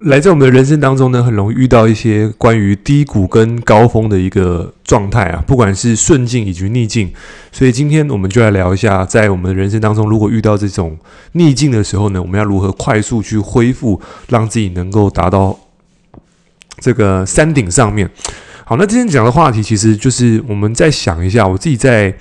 [0.00, 7.10] 来在我们的人生当中呢，很容易遇到一些关于低谷跟高峰的一个状态啊，不管是顺境以及逆境。
[7.50, 10.98] 所以今天我们就来聊一下，在我们的人生当中，如果遇到这种
[11.32, 13.98] 逆境的时候呢，我们要如何快速去恢复，
[14.28, 15.58] 让自己能够达到
[16.80, 18.10] 这个山顶上面。
[18.66, 22.14] 好，那今天讲的话题其实就是我们再想一下，我自己在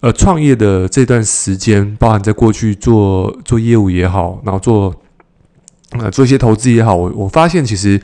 [0.00, 4.92] 呃创业的这段时间，包含在过去做做业务也好，然后做。
[5.98, 8.00] 呃，做一些投资也好，我我发现其实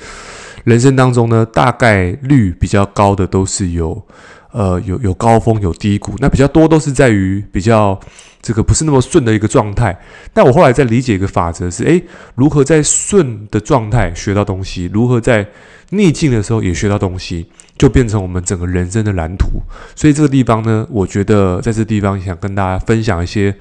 [0.64, 4.02] 人生当中呢，大概率比较高的都是有
[4.50, 7.98] 呃有有高峰有低谷，那比较多都是在于比较
[8.46, 9.98] 这个不是那么顺的一个状态。
[10.32, 12.00] 但我后来在理解一个法则是，诶，
[12.36, 15.44] 如何在顺的状态学到东西，如何在
[15.90, 17.46] 逆境的时候也学到东西，
[17.76, 19.48] 就变成我们整个人生的蓝图。
[19.96, 23.52] 所以这个地方呢，我觉得在这地方想跟大家分享一些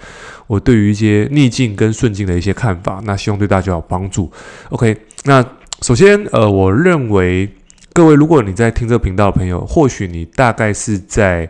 [0.45, 4.31] 我对于一些逆境跟顺境的一些看法，那希望对大家有帮助。
[4.69, 5.43] OK，那
[5.81, 7.49] 首先，呃，我认为
[7.93, 11.47] 各位，如果你在听这个频道的朋友，或许你大概是在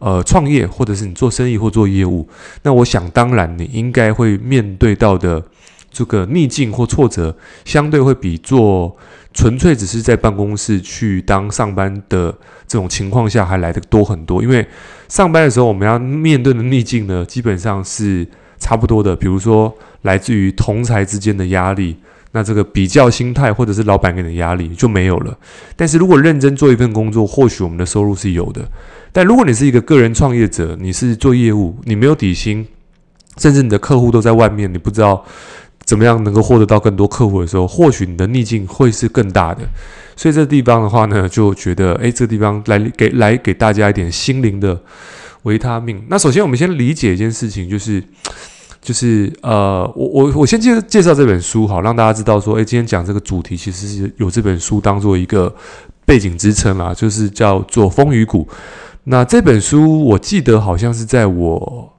[0.00, 2.28] 呃创业，或者是你做生意或做业务，
[2.62, 5.42] 那我想当然你应该会面对到的
[5.90, 7.34] 这个逆境或挫折，
[7.64, 8.96] 相对会比做
[9.32, 14.66] 纯粹只是在办公室去当上班的这种情况下还来得多很多，因为
[15.08, 18.26] 上班的时候我们要面对的逆境呢，基本上是
[18.58, 19.14] 差不多的。
[19.14, 21.96] 比如说来自于同才之间的压力，
[22.32, 25.36] 那这个比较心态或者是老板给你的压力就没有了。
[25.76, 28.68] 但是如果认真做一份工作，或许我们的收入是有的。
[29.12, 32.66] 但如果你是一个个人创业者，你是做业务，你没有底薪，
[33.38, 35.24] 甚至你的客户都在外面，你不知道。
[35.86, 39.62] 怎么样能够获得到更多客户的时候，或许你的逆境会是更大的。
[40.14, 44.80] 所以这地方的话呢，就觉得诶，这个地方来给来给大家一点心灵的
[45.42, 46.00] 维他命。
[46.08, 48.00] 那首先我们先理解一件事情，就是
[48.80, 55.54] 就是呃，我我我先介介绍这本书，好让大家知道说，诶，今天讲这个主题其实是有这本书当做一个
[56.04, 58.44] 背景支撑啦，就是叫做《风雨谷》。
[59.04, 61.92] 那这本书我记得好像是在我。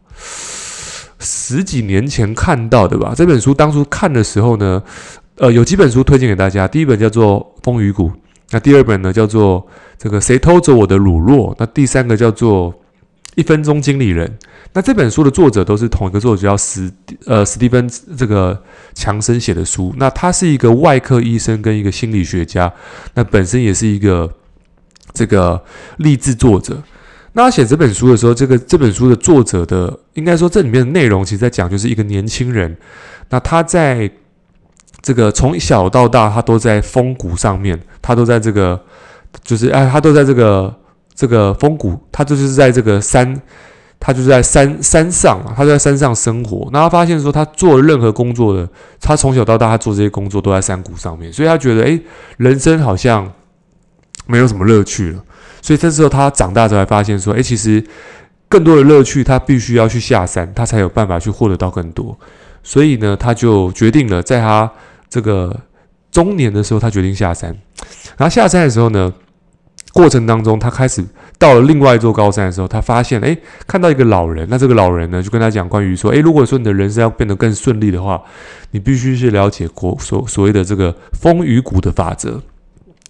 [1.23, 3.13] 十几年前看到的吧？
[3.15, 4.81] 这本书当初看的时候呢，
[5.35, 6.67] 呃，有几本书推荐给大家。
[6.67, 8.09] 第一本叫做《风雨谷》，
[8.49, 9.63] 那第二本呢叫做
[9.99, 11.53] 这个谁偷走我的乳酪？
[11.59, 12.73] 那第三个叫做
[13.35, 14.27] 《一分钟经理人》。
[14.73, 16.89] 那这本书的作者都是同一个作者，叫史
[17.25, 18.57] 呃史蒂芬这个
[18.93, 19.93] 强森写的书。
[19.97, 22.71] 那他是一个外科医生跟一个心理学家，
[23.13, 24.31] 那本身也是一个
[25.13, 25.61] 这个
[25.97, 26.81] 励志作者。
[27.33, 32.75] 那他写这本书的时候，这个这本书的作者的，应该说这里面的内容，其实在讲就是一个年轻人，
[33.29, 34.09] 那他在
[35.01, 38.81] 这个从小到大，他都在风谷上面，他都在这个，
[39.43, 40.73] 就是哎，他都在这个
[41.21, 43.39] 这个峰谷，他就是在这个山，
[43.99, 46.67] 他就是在山山上，他就在山上生活。
[46.73, 48.67] 那他发现说，他做任何工作的，
[48.99, 52.01] 他从小到大，他做这些工作都在山谷上面，所以他觉得，哎，
[52.37, 53.31] 人生好像
[54.25, 55.23] 没有什么乐趣了。
[55.61, 57.85] 所以这时候他长大之后才发现说，诶，其实
[58.49, 62.17] 更多的乐趣他必须要去下山，他才有办法去获得到更多。
[62.63, 64.67] 所以呢，他就决定了，在他
[65.07, 65.55] 这个
[66.11, 67.55] 中年的时候，他决定下山。
[68.17, 69.13] 然后下山的时候呢，
[69.93, 71.03] 过程当中他开始
[71.37, 73.37] 到了另外一座高山的时候，他发现，诶，
[73.67, 74.47] 看到一个老人。
[74.49, 78.21] 那这个老人呢，就跟他讲关于说，诶，如果说你的人生要变得更顺利的话，
[78.71, 82.41] 你必须去了解国所所谓的这个风雨谷的法则。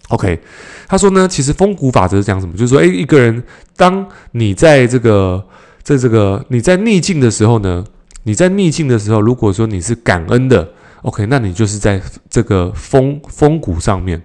[0.08, 0.40] OK，
[0.88, 2.52] 他说呢，其实风谷法则是讲什么？
[2.54, 3.42] 就是说，诶，一个人，
[3.76, 5.42] 当你在这个
[5.82, 7.84] 在这个你在逆境的时候呢，
[8.24, 10.68] 你在逆境的时候，如果说你是感恩的
[11.02, 14.20] ，OK，那你就是在这个风风谷上面，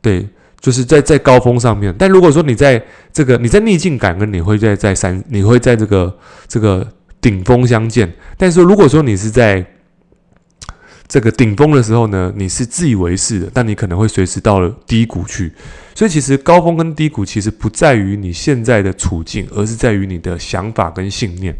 [0.00, 0.28] 对，
[0.60, 1.94] 就是在在高峰上面。
[1.98, 6.18] 但如果说你在这个你在逆境感恩，你会在在山，你会在这个
[6.48, 6.86] 这个
[7.20, 8.12] 顶峰相见。
[8.36, 9.64] 但是如果说你是在
[11.08, 15.52] 这个顶峰的时候呢，你是自以为是的，但你可能会随时到了低谷去。
[15.94, 21.54] 所以其实高峰跟低谷其实不在于你现在的处境，而是在于你的想法跟信念。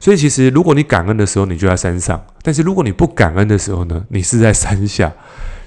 [0.00, 5.12] 所以其实如果你感恩的时候，你就在山上；但是如果你不感恩的时候呢，你是在山下。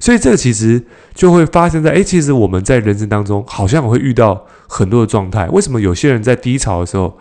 [0.04, 0.84] 所以这个其实
[1.14, 5.48] 就会发生在，诶，其实我们在人生当中好像会遇到很多的状态。
[5.48, 7.18] 为什么有些人在低潮的时候，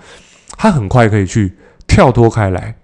[0.58, 1.54] 他很快可以去
[1.86, 2.74] 跳脱开来？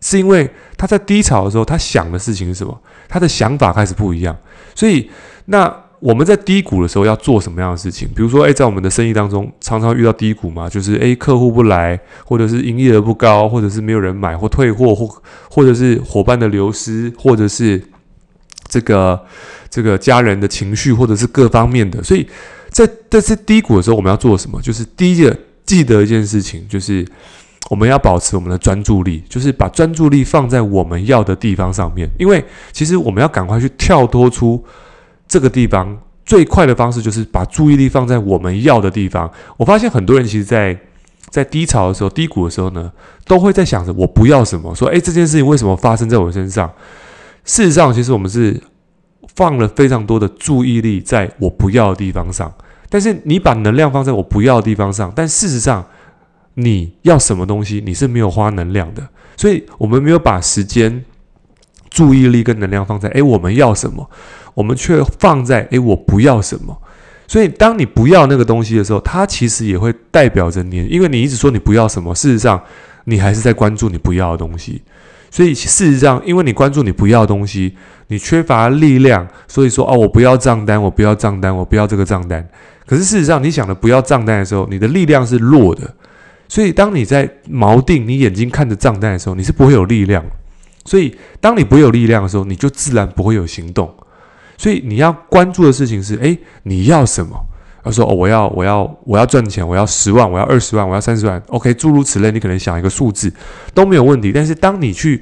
[0.00, 2.80] 是因为他在低潮的时候，他想的事情是什么？
[3.08, 4.36] 他的想法开始不一样。
[4.72, 5.10] 所以，
[5.46, 8.06] 那我们在低谷的时候要做什么样的事情？
[8.14, 15.08] 比如说，诶，在我们的生意当中，常常遇到低谷嘛，就是诶，客户不来，或者是营业额不高，或者是没有人买或退货，或
[15.50, 17.82] 或者是伙伴的流失，或者是
[18.74, 19.20] 这个
[19.70, 22.02] 这个家人的情绪，或者是各方面的。
[22.02, 22.26] 所以
[22.70, 24.60] 在在这低谷的时候，我们要做什么？
[24.60, 27.06] 就是第一个记得一件事情，就是。
[27.70, 32.06] 我们要保持我们的专注力，就是把专注力放在我们要的地方上面。
[32.18, 34.62] 因为其实我们要赶快去跳脱出
[35.26, 39.32] 这个地方，最快的方式就是把注意力放在我们要的地方。
[39.56, 40.78] 我发现很多人其实在，
[41.30, 42.92] 在低潮的时候、低谷的时候呢，
[43.26, 46.70] 都会在想着我不要什么，说诶，这件事情为什么发生在我身上？
[47.44, 48.62] 事实上，其实我们是
[49.34, 52.52] 放了非常多的注意力在我不要的地方上。
[52.88, 55.84] 但是你把能量放在我不要的地方上，但事实上。
[56.56, 59.04] 你要什么东西，你是没有花能量的，
[59.36, 61.04] 所以我们没有把时间、
[61.90, 64.08] 注意力跟能量放在诶，我们要什么，
[64.54, 66.80] 我们却放在诶，我不要什么。
[67.26, 72.62] 所以当你不要那个东西的时候，它其实也会代表着你，因为你一直说你不要什么，事实上
[73.06, 74.80] 你还是在关注你不要的东西。
[75.34, 77.74] 所以事实上，因为你关注你不要的东西，
[78.06, 82.48] 你缺乏力量，所以说哦，我不要账单，我不要账单，我不要这个账单。
[82.86, 85.92] 可是事实上，你想的不要账单的时候，你的力量是弱的。
[86.46, 90.24] 所以，当你在锚定，你眼睛看着账单的时候，你是不会有力量。
[90.84, 93.92] 所以，当你不会有力量的时候，你就自然不会有行动。
[94.56, 97.44] 所以，你要关注的事情是：诶，你要什么？
[97.84, 101.40] 他说：哦，我要，我要，我要赚钱，我要十万，我要二十万，我要三十万。
[101.48, 103.30] OK，诸如此类，你可能想一个数字
[103.74, 104.32] 都没有问题。
[104.32, 105.20] 但是，当你去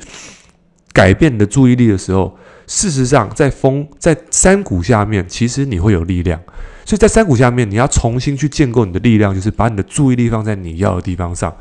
[0.93, 2.38] 改变你的注意力的时候，
[2.69, 6.41] 事实上，在风在山谷下面，其实你会有力量。
[6.85, 11.53] 所以在山谷下面，你要重新去建构你的力量，就是把你的注意力放在你要的地方上，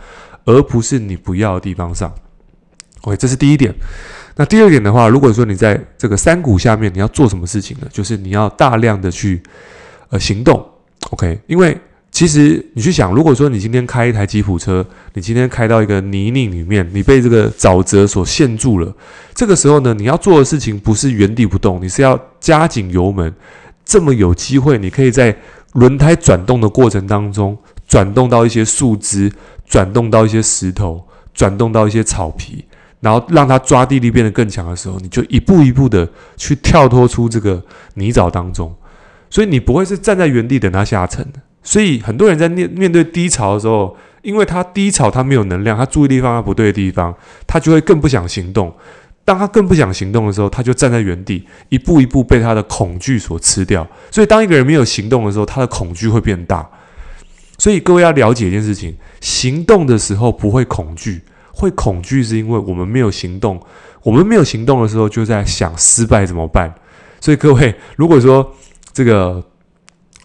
[0.45, 2.13] 而不是你不要的地方上。
[3.01, 3.73] OK，这是第一点。
[4.35, 7.87] 那第二点的话，如果说你在这个山谷下面，你要做什么事情呢？
[7.91, 9.41] 就是你要大量的去
[10.09, 10.63] 呃行动。
[11.11, 11.77] OK，因为
[12.09, 18.93] 其实你去想，如果说你今天开一台吉普车，你今天开到一个泥泞里面，你被这个沼泽所陷住了，
[19.33, 23.33] 这个时候呢，你要做的事情不是原地不动，你是要加紧油门。
[23.83, 25.35] 这么有机会，你可以在
[25.73, 27.57] 轮胎转动的过程当中，
[27.87, 29.31] 转动到一些树枝，
[29.65, 32.63] 转动到一些石头，转动到一些草皮，
[33.01, 36.07] 然后让它抓地力变得更强的时候，你就一步一步的
[36.37, 37.61] 去跳脱出这个
[37.95, 38.73] 泥沼当中，
[39.31, 41.25] 所以你不会是站在原地等它下沉。
[41.63, 47.15] 所以很多人在面面对低潮的时候，因为他低潮，他没有能量，他注意力放在不对的地方，
[47.47, 48.71] 他就会更不想行动。
[49.23, 53.87] 当他更不想行动的时候，他就站在原地，一步一步被他的恐惧所吃掉。
[54.09, 56.67] 所以，当一个人没有行动的时候，他的恐惧会变大。
[57.59, 61.21] 所以，各位要了解一件事情：行动的时候不会恐惧，
[61.53, 63.61] 会恐惧是因为我们没有行动。
[64.01, 66.73] 我们没有行动的时候，就在想失败怎么办。
[67.19, 68.55] 所以，各位，如果说
[68.93, 69.43] 这个，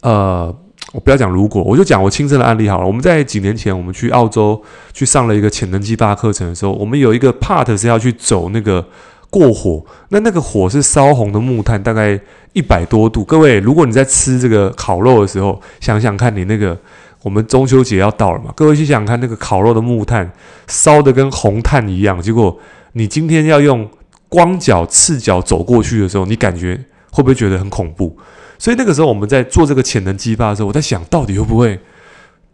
[0.02, 0.56] 呃。
[0.92, 2.86] 我不要讲如果，我就讲我亲身的案例好了。
[2.86, 4.58] 我们在几年前，我们去澳洲
[4.94, 8.82] 去上了一个潜能激发课程的时候，我们有一个 part 是要去走那个
[9.28, 9.84] 过火。
[10.10, 12.18] 那那个火是烧红的木炭，大概
[12.52, 13.22] 一百多度。
[13.24, 16.78] 各位，如果你在吃这个烤肉的时候，想想看你那个，
[17.22, 18.50] 我们中秋节要到了嘛？
[18.54, 20.30] 各位去想想看，那个烤肉的木炭
[20.68, 22.56] 烧得跟红炭一样，结果
[22.92, 23.86] 你今天要用
[24.30, 26.80] 光脚赤脚走过去的时候，你感觉
[27.10, 28.16] 会不会觉得很恐怖？
[28.58, 31.78] 所以那个时候我们在做这个潜能激发的时候，我在想到底会不会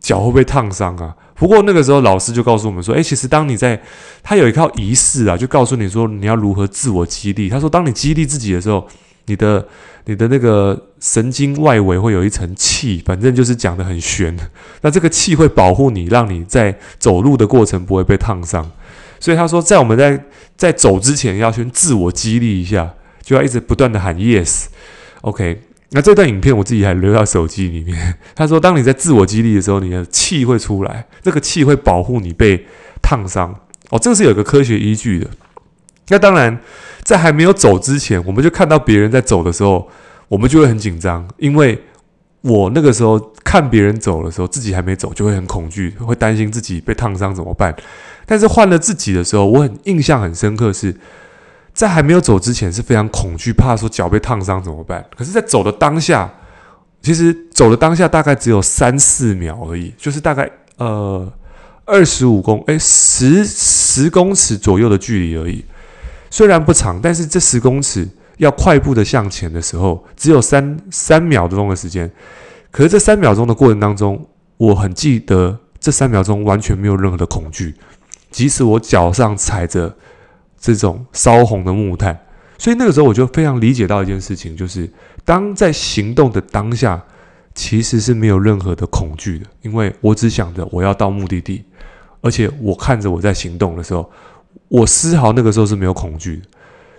[0.00, 1.14] 脚会不会烫伤啊？
[1.34, 3.80] 不过那个时候老师就告诉我们说，诶，其实当你在
[4.22, 7.48] 他有一套仪式啊，就告诉你说你要如何自我激励。
[7.48, 8.86] 他说，当你激励自己的时候，
[9.26, 9.66] 你的
[10.04, 14.36] 你的那个神经外围会有一层气，反正就是讲得很玄。
[14.82, 18.70] 那这个气会保护你，让你在走路的过程不会被烫伤。
[19.18, 20.24] 所以他说，在我们在
[20.56, 25.62] 在走之前要先自我激励一下，就要一直不断地喊 yes，OK。
[25.94, 28.14] 那这段影片我自己还留在手机里面。
[28.34, 32.66] 他说，当你在自我激励的时候，你的气会出来，这个气会保护你被
[33.02, 33.54] 烫伤。
[33.90, 35.28] 哦，这个是有个科学依据的。
[36.08, 36.58] 那当然，
[37.02, 39.86] 在还没有走之前，我们就看到别人在走的时候，
[40.28, 41.78] 我们就会很紧张，因为
[42.40, 47.74] 我那个时候看别人走的时候，自己还没走，就会很恐惧，会担心自己被烫伤怎么办。
[48.24, 50.94] 但是换了自己的时候，我很印象很深刻是。
[51.74, 55.04] 在还没有走之前是非常恐惧，怕说脚被烫伤怎么办？
[55.16, 56.30] 可是，在走的当下，
[57.00, 61.32] 其实走的当下大概只有三四秒而已，就是大概呃
[61.86, 65.64] 二十五公诶十十公尺左右的距离而已。
[66.30, 72.10] 虽然不长，但是这十公尺要快步的向前的时候，只有三三秒钟的时间。
[72.70, 77.74] 可是这三秒钟的过程当中，我很记得这三秒钟完全没有任何的恐惧，
[78.30, 79.96] 即使我脚上踩着。
[80.62, 82.16] 这种烧红的木炭，
[82.56, 84.88] 所以那个时候我就非常理解到一件事情，就是
[85.24, 87.02] 当在行动的当下，
[87.52, 91.64] 其实是没有任何的恐惧的，因为我只想着我要到目的地，
[92.20, 94.08] 而且我看着我在行动的时候，
[94.68, 96.42] 我丝毫那个时候是没有恐惧的，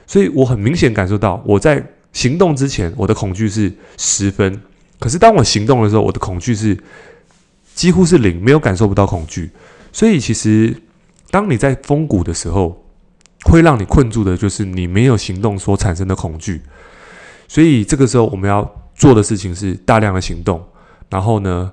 [0.06, 4.62] 所以我很明显感受到我在行动之前，我的恐惧是十分，
[5.00, 6.78] 可是当我行动的时候，我的恐惧是
[7.74, 9.50] 几乎是零，没有感受不到恐惧，
[9.94, 10.76] 所以其实。
[11.32, 12.83] 当你在风谷的时候，
[13.44, 16.62] 会让你困住的就是你没有行动所产生的恐惧。
[17.48, 20.64] 所以这个时候我们要做的事情是大量的行动。
[21.10, 21.72] 然后呢，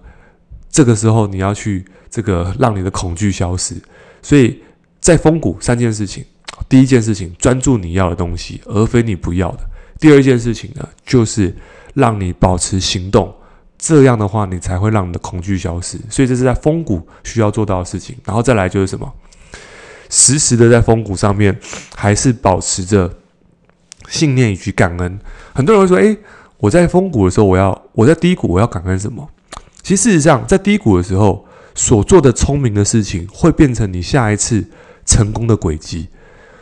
[0.70, 3.74] 这个时候你要去这个让你的恐惧消失。
[4.20, 4.60] 所以
[5.00, 6.24] 在风谷三件事情，
[6.68, 9.60] 第一件事情专注你要的东西，而非你不要的。
[9.98, 11.54] 第二件事情呢，就是
[11.94, 13.32] 让你保持行动。
[13.78, 15.98] 这样的话，你才会让你的恐惧消失。
[16.10, 18.14] 所以这是在风谷需要做到的事情。
[18.26, 19.10] 然后再来就是什么？
[20.10, 21.58] 时时的在风谷上面，
[21.96, 23.10] 还是保持着
[24.08, 25.18] 信念以及感恩。
[25.54, 26.18] 很多人会说：“诶，
[26.58, 29.26] 我在风谷的时候，我要我在低谷，我要感恩什么？”
[29.82, 34.62] 其实事实上，在低谷的时候所做的聪明的事情，会变成你下一次
[35.06, 36.08] 成功的轨迹。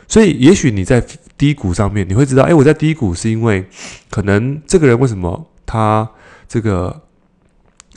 [0.07, 1.03] 所以，也许你在
[1.37, 3.67] 低谷上面，你会知道：“诶，我在低谷是因为
[4.09, 6.09] 可能这个人为什么他
[6.47, 7.01] 这个。”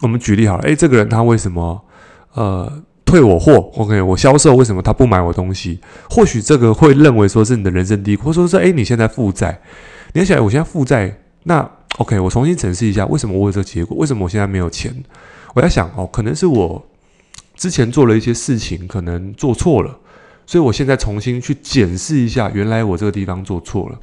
[0.03, 1.81] 我们举例好了，诶，这个人他为什么
[2.35, 2.83] 呃
[3.13, 5.79] 退我货？OK，我销售为什么他不买我东西？
[6.09, 9.61] 或许这个会认为说是你的人生低谷，或者说是诶，你现在负债，
[10.15, 13.95] 你要想，我现在负债，那 OK，我重新审视一下，为什么我有这个结果？
[13.99, 15.05] 为什么我现在没有钱？
[15.53, 16.83] 我在想哦，可能是我
[17.55, 19.95] 之前做了一些事情，可能做错了，
[20.47, 24.01] 所以我现在重新去检视一下，原来我这个地方做错了。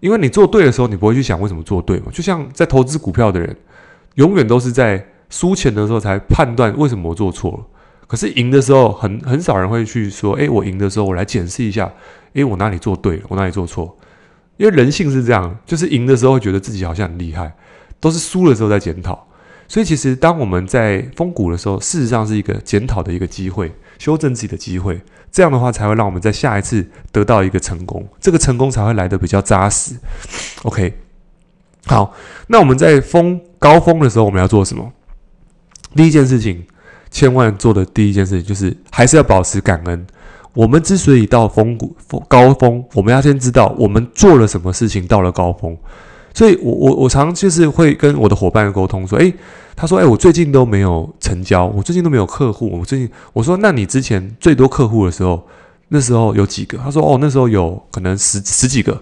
[0.00, 2.06] 因为你做对的时候，你不会去想为什么做对嘛？
[2.10, 3.54] 就像在投资股票的人。
[4.14, 7.66] 永远都是在输钱的时候才判断为什么我做错了，
[8.14, 11.92] 可是赢的时候很很少人会去说，诶，我赢的时候我来检视一下，
[12.34, 13.98] 诶，我哪里做对了，我哪里做错？
[14.56, 17.52] 因为人性是这样，就是赢的时候会觉得自己好像很厉害，
[17.98, 19.26] 都是输的时候在检讨。
[19.66, 25.00] 所以其实当我们在风谷的时候，事实上是一个检讨的一个机会，修正自己的机会。
[25.32, 29.96] 这样的话才会让我们在下一次得到一个成功，这个成功才会来得比较扎实。
[30.62, 30.94] OK。
[31.86, 32.14] 好，
[32.46, 34.92] 那我们在峰高峰的时候，我们要做什么？
[35.96, 36.64] 第一件事情，
[37.14, 40.06] 千万做的第一件事情就是，还是要保持感恩。
[40.52, 45.76] 我们之所以到峰谷高峰，我们要先知道我们做了什么事情到了高峰。
[46.34, 49.32] 所以我我我常就是会跟我的伙伴沟通说，诶，
[49.76, 52.68] 他说，诶，我最近都没有成交，我最近都没有客户。
[52.80, 55.46] 我最近我说，那你之前最多客户的时候，
[55.90, 56.76] 那时候有几个？
[56.78, 59.00] 他说，哦，那时候有可能十十几个。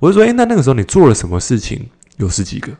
[0.00, 1.86] 我就说，诶，那那个时候你做了什么事情？
[2.16, 2.72] 有十几个，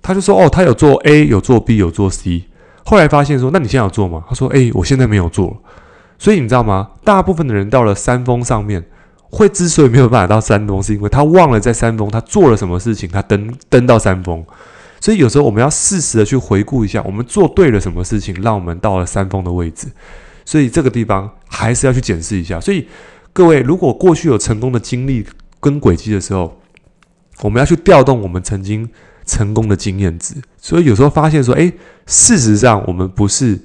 [0.00, 2.44] 他就说：“哦，他有做 A，有做 B，有做 C。
[2.84, 5.62] 后来发现说，那你现在有做吗？”他说：“诶，我现在没有做。”
[6.18, 6.90] 所以你知道吗？
[7.02, 8.84] 大部分的人到了山峰上面，
[9.30, 14.44] 会之所以没有办法到山峰，是因为他忘了在山峰他做了什么事情，他登登到山峰。
[15.00, 19.88] 所以有时候我们要适时的去回顾一下，我们做对了什么事情，让我们到了山峰的位置。
[20.44, 22.60] 所以这个地方还是要去检视一下。
[22.60, 22.86] 所以
[23.32, 25.26] 各位，如果过去有成功的经历
[25.58, 26.58] 跟轨迹的时候，
[27.40, 28.88] 我们要去调动我们曾经
[29.26, 31.72] 成功的经验值，所以有时候发现说，诶，
[32.06, 33.58] 事实上我们不是，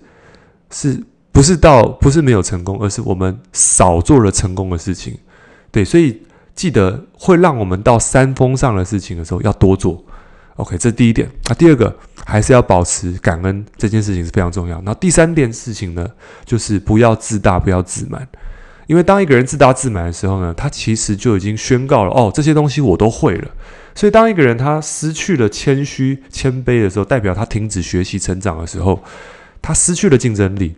[0.72, 5.18] 是不是到不是没有成功，而是我们少做了成功的事情，
[5.72, 6.22] 对，所以
[6.56, 10.04] 记得会让我们到山峰上的事情的时候要多做
[10.56, 11.30] ，OK，这第一点。
[11.46, 14.82] 那第二个还是要保持感恩，这件事情是非常重要。
[14.82, 16.08] 那第三件事情呢，
[16.46, 18.28] 就是不要自大，不要自满。
[18.89, 23.48] 因为当一个人自大自满的时候呢，他其实就已经宣告了哦，这些东西我都会了。
[23.93, 29.03] 所以当一个人他失去了谦虚谦卑的时候，代表他停止学习成长的时候，
[29.62, 30.75] 他失去了竞争力。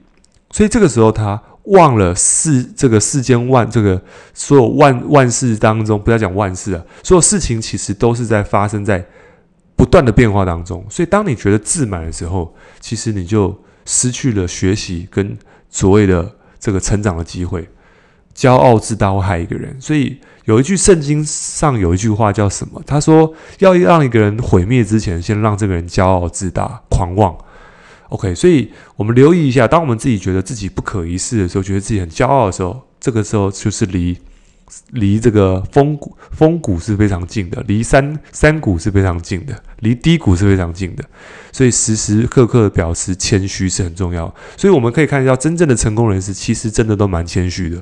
[0.50, 4.02] 所以这个时候他忘了世这个世间万这个
[4.34, 9.06] 所有万万事当中，不要讲万事啊，所有事情其实都是在发生在
[9.78, 10.86] 不断的变化当中。
[10.90, 15.38] 所以当你觉得自满的时候，其实你就失去了学习跟
[15.70, 17.66] 所谓的这个成长的机会。
[18.36, 22.82] 骄傲自大会害一个人，所以有一句圣经上有一句话叫什么？
[22.86, 27.38] 他说要让一个人毁灭之前，先让这个人骄傲自大、狂妄。
[28.10, 34.18] OK，所以我们留意一下，当我们自己觉得自己不可一世的时候，觉得自己很骄傲的时候，这个时候就是离
[34.92, 41.04] 离这个峰谷峰谷是非常近的，离山山谷是非常近的，离低谷是非常近的。
[41.54, 44.34] 所以时时刻刻表示谦虚是很重要。
[44.58, 47.82] 所以我们可以看到，真正的成功人士其实真的都蛮谦虚的。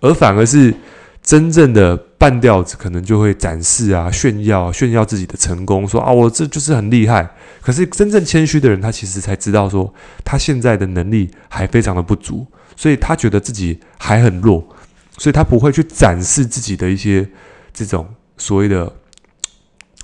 [0.00, 0.74] 而反而是
[1.22, 7.28] 真正的半吊子，可能就会展示啊、炫耀、炫耀自己的成功，说啊，我这就是很厉害。
[7.60, 9.92] 可是真正谦虚的人，他其实才知道说，
[10.24, 14.66] 他现在的能力还非常的不足，所以他觉得自己还很弱，
[15.18, 17.28] 所以他不会去展示自己的一些
[17.74, 18.90] 这种所谓的，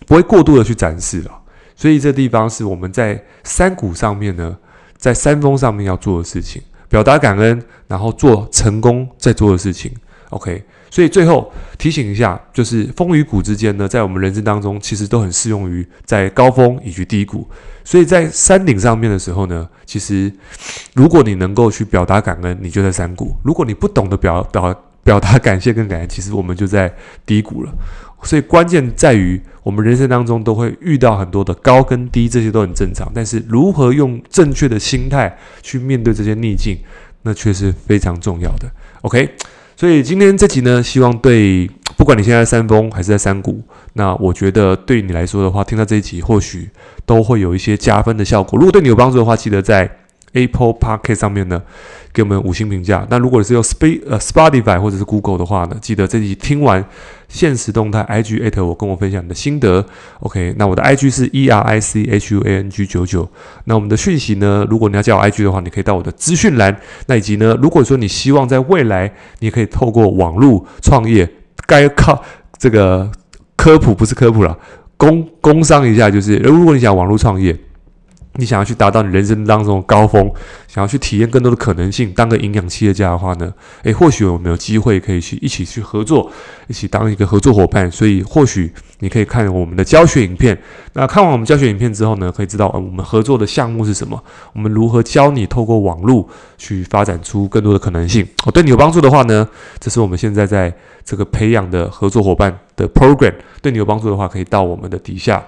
[0.07, 1.31] 不会过度的去展示了。
[1.77, 4.57] 所以这地方是我们在山谷上面呢，
[4.97, 6.61] 在山峰上面要做的事情。
[6.95, 9.93] 表达感恩，然后做成功在做的事情。
[10.31, 17.51] OK，所以最后提醒一下，就是峰与谷之间呢，在我们人生当中，其实都很适用于在高峰以及低谷。
[17.83, 20.33] 所以在山顶上面的时候呢，其实
[20.95, 24.73] 如果你能够去表达感恩，你就在山谷；如果你不懂得表表
[25.05, 26.93] 表达感谢跟感恩， 其实我们就在
[27.25, 27.73] 低谷了。
[28.23, 33.13] 所以关键在于，我们人生当中都会遇到很多的高跟低，这些都很正常。
[33.15, 36.79] 但是如何用正确的心态去面对这些逆境，
[37.23, 38.71] 那却是非常重要的。
[39.03, 39.29] OK，
[39.77, 41.69] 所以今天这集呢，希望对
[41.99, 46.71] 不管你现在在山峰还是在山谷，那我觉得对你来说的话，听到这一集或许
[47.05, 48.59] 都会有一些加分的效果。
[48.59, 49.99] 如果对你有帮助的话，记得在
[50.35, 51.61] Apple Podcast 上面呢，
[52.13, 53.07] 给我们五星评价。
[53.11, 56.85] 那如果是用 Sp 呃 Spotify 或者是 Google 的话呢，记得这集听完
[57.29, 59.85] 现实动态 IG at 我跟我分享你的心得。
[60.21, 63.29] OK，那我的 IG 是 E R I C H U A N G 九九。
[63.65, 66.77] 那我们的讯息呢，如果你要加我 IG 的话，你可以到我的资讯栏。
[67.07, 71.29] 那以及呢，如果说你希望在未来，你可以透过网络创业，
[71.67, 72.23] 该靠
[72.59, 73.11] 这个
[73.57, 74.59] 科普不是科普了，
[74.97, 77.57] 工工商一下，就是如果你想网络创业。
[78.37, 80.29] 你想要去达到你人生当中的高峰，
[80.67, 83.53] 想要去体验更多的可能性，当个营养企业家的话呢，
[83.85, 86.29] 诶，或许我们有机会可以去一起去合作，
[86.67, 87.89] 一起当一个合作伙伴。
[87.91, 90.59] 所以或许你可以看我们的教学影片。
[90.95, 94.21] 那看完我们教学影片之后呢，可以知道我们合作的项目是什么，
[94.53, 98.27] 我们如何教你透过网络去发展出更多的可能性。
[98.45, 99.49] 哦，对你有帮助的话呢，
[99.79, 100.75] 这是我们现在在
[101.05, 103.35] 这个培养的合作伙伴的 program。
[103.63, 105.41] 对你有帮助的话，可以到我们的底下。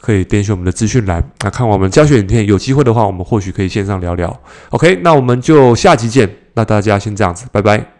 [0.00, 2.46] 可以点选我们的资讯栏，那看我们教学影片。
[2.46, 4.40] 有机会的话，我们或许可以线上聊聊。
[4.70, 6.28] OK，那我们就下集见。
[6.54, 7.99] 那大家先这样子，拜拜。